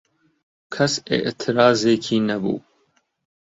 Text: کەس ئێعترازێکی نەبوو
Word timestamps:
کەس 0.73 0.93
ئێعترازێکی 1.11 2.17
نەبوو 2.29 2.57